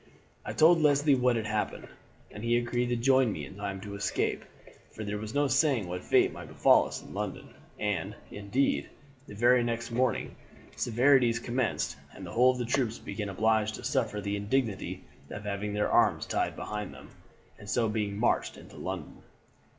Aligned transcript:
"I 0.43 0.53
told 0.53 0.81
Leslie 0.81 1.13
what 1.13 1.35
had 1.35 1.45
happened, 1.45 1.87
and 2.31 2.43
he 2.43 2.57
agreed 2.57 2.87
to 2.89 2.95
join 2.95 3.31
me 3.31 3.45
in 3.45 3.55
time 3.57 3.79
to 3.81 3.93
escape, 3.93 4.43
for 4.89 5.03
there 5.03 5.19
was 5.19 5.35
no 5.35 5.45
saying 5.45 5.87
what 5.87 6.03
fate 6.03 6.33
might 6.33 6.47
befall 6.47 6.87
us 6.87 7.03
in 7.03 7.13
London; 7.13 7.53
and, 7.77 8.15
indeed, 8.31 8.89
the 9.27 9.35
very 9.35 9.63
next 9.63 9.91
morning 9.91 10.35
severities 10.75 11.37
commenced, 11.37 11.97
the 12.19 12.31
whole 12.31 12.49
of 12.49 12.57
the 12.57 12.65
troops 12.65 12.97
being 12.97 13.29
obliged 13.29 13.75
to 13.75 13.83
suffer 13.83 14.19
the 14.19 14.35
indignity 14.37 15.03
of 15.29 15.43
having 15.43 15.75
their 15.75 15.91
arms 15.91 16.25
tied 16.25 16.55
behind 16.55 16.95
them, 16.95 17.09
and 17.59 17.69
so 17.69 17.87
being 17.87 18.17
marched 18.17 18.57
into 18.57 18.77
London. 18.77 19.21